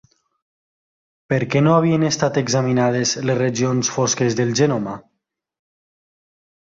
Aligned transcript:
Per 1.33 1.37
què 1.55 1.59
no 1.65 1.73
havien 1.81 2.05
estat 2.07 2.39
examinades 2.41 3.11
les 3.31 3.37
regions 3.41 3.91
fosques 3.99 4.39
del 4.39 4.55
genoma? 4.61 4.95